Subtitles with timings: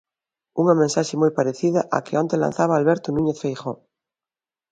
[0.61, 3.77] Unha mensaxe moi parecida á que onte lanzaba Alberto Núñez Feijóo.